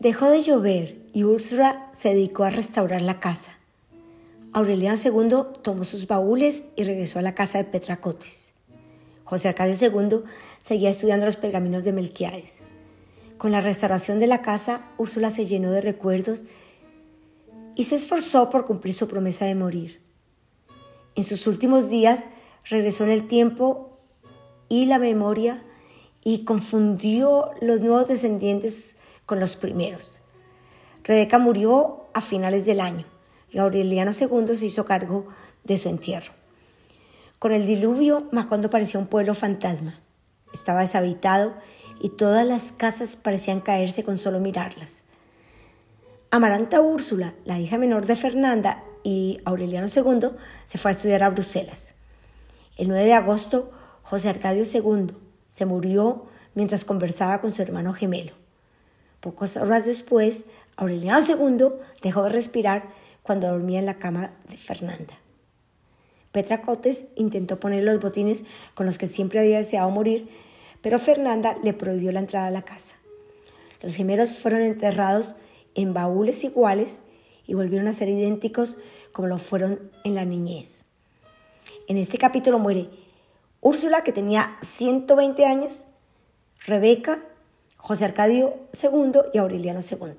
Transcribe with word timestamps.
Dejó 0.00 0.30
de 0.30 0.44
llover 0.44 0.96
y 1.12 1.24
Úrsula 1.24 1.88
se 1.92 2.10
dedicó 2.10 2.44
a 2.44 2.50
restaurar 2.50 3.02
la 3.02 3.18
casa. 3.18 3.58
Aureliano 4.52 4.96
II 4.96 5.58
tomó 5.60 5.82
sus 5.82 6.06
baúles 6.06 6.66
y 6.76 6.84
regresó 6.84 7.18
a 7.18 7.22
la 7.22 7.34
casa 7.34 7.58
de 7.58 7.64
Petracotes. 7.64 8.52
José 9.24 9.48
Arcadio 9.48 9.74
II 9.74 10.20
seguía 10.60 10.90
estudiando 10.90 11.26
los 11.26 11.34
pergaminos 11.34 11.82
de 11.82 11.92
Melquiades. 11.92 12.60
Con 13.38 13.50
la 13.50 13.60
restauración 13.60 14.20
de 14.20 14.28
la 14.28 14.40
casa, 14.40 14.86
Úrsula 14.98 15.32
se 15.32 15.46
llenó 15.46 15.72
de 15.72 15.80
recuerdos 15.80 16.44
y 17.74 17.82
se 17.82 17.96
esforzó 17.96 18.50
por 18.50 18.66
cumplir 18.66 18.94
su 18.94 19.08
promesa 19.08 19.46
de 19.46 19.56
morir. 19.56 20.00
En 21.16 21.24
sus 21.24 21.48
últimos 21.48 21.90
días 21.90 22.26
regresó 22.70 23.02
en 23.02 23.10
el 23.10 23.26
tiempo 23.26 23.98
y 24.68 24.86
la 24.86 25.00
memoria 25.00 25.64
y 26.22 26.44
confundió 26.44 27.50
los 27.60 27.80
nuevos 27.80 28.06
descendientes 28.06 28.94
con 29.28 29.40
los 29.40 29.56
primeros. 29.56 30.22
Rebeca 31.04 31.38
murió 31.38 32.06
a 32.14 32.22
finales 32.22 32.64
del 32.64 32.80
año 32.80 33.04
y 33.50 33.58
Aureliano 33.58 34.10
II 34.18 34.56
se 34.56 34.64
hizo 34.64 34.86
cargo 34.86 35.26
de 35.64 35.76
su 35.76 35.90
entierro. 35.90 36.32
Con 37.38 37.52
el 37.52 37.66
diluvio, 37.66 38.26
Macondo 38.32 38.70
parecía 38.70 38.98
un 38.98 39.06
pueblo 39.06 39.34
fantasma. 39.34 40.00
Estaba 40.54 40.80
deshabitado 40.80 41.52
y 42.00 42.08
todas 42.08 42.46
las 42.46 42.72
casas 42.72 43.16
parecían 43.16 43.60
caerse 43.60 44.02
con 44.02 44.16
solo 44.16 44.40
mirarlas. 44.40 45.04
Amaranta 46.30 46.80
Úrsula, 46.80 47.34
la 47.44 47.58
hija 47.58 47.76
menor 47.76 48.06
de 48.06 48.16
Fernanda 48.16 48.82
y 49.04 49.42
Aureliano 49.44 49.88
II, 49.94 50.30
se 50.64 50.78
fue 50.78 50.90
a 50.90 50.92
estudiar 50.92 51.22
a 51.22 51.28
Bruselas. 51.28 51.94
El 52.78 52.88
9 52.88 53.04
de 53.04 53.12
agosto, 53.12 53.72
José 54.04 54.30
Arcadio 54.30 54.62
II 54.64 55.14
se 55.50 55.66
murió 55.66 56.24
mientras 56.54 56.86
conversaba 56.86 57.42
con 57.42 57.52
su 57.52 57.60
hermano 57.60 57.92
gemelo. 57.92 58.47
Pocas 59.28 59.58
horas 59.58 59.84
después, 59.84 60.46
Aureliano 60.76 61.20
II 61.20 61.68
dejó 62.00 62.22
de 62.22 62.30
respirar 62.30 62.88
cuando 63.22 63.46
dormía 63.46 63.78
en 63.78 63.84
la 63.84 63.98
cama 63.98 64.32
de 64.48 64.56
Fernanda. 64.56 65.18
Petra 66.32 66.62
Cotes 66.62 67.08
intentó 67.14 67.60
poner 67.60 67.84
los 67.84 68.00
botines 68.00 68.44
con 68.74 68.86
los 68.86 68.96
que 68.96 69.06
siempre 69.06 69.40
había 69.40 69.58
deseado 69.58 69.90
morir, 69.90 70.30
pero 70.80 70.98
Fernanda 70.98 71.56
le 71.62 71.74
prohibió 71.74 72.10
la 72.10 72.20
entrada 72.20 72.46
a 72.46 72.50
la 72.50 72.62
casa. 72.62 72.96
Los 73.82 73.96
gemelos 73.96 74.32
fueron 74.32 74.62
enterrados 74.62 75.36
en 75.74 75.92
baúles 75.92 76.42
iguales 76.42 77.00
y 77.46 77.52
volvieron 77.52 77.86
a 77.86 77.92
ser 77.92 78.08
idénticos 78.08 78.78
como 79.12 79.28
lo 79.28 79.36
fueron 79.36 79.92
en 80.04 80.14
la 80.14 80.24
niñez. 80.24 80.86
En 81.86 81.98
este 81.98 82.16
capítulo 82.16 82.58
muere 82.58 82.88
Úrsula, 83.60 84.04
que 84.04 84.12
tenía 84.12 84.56
120 84.62 85.44
años, 85.44 85.84
Rebeca, 86.64 87.27
José 87.78 88.04
Arcadio 88.04 88.54
II 88.82 89.12
y 89.32 89.38
Aureliano 89.38 89.80
II. 89.80 90.16